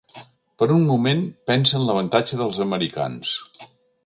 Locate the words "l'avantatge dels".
1.91-2.59